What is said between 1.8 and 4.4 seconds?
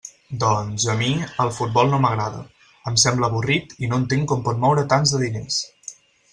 no m'agrada; em sembla avorrit, i no entenc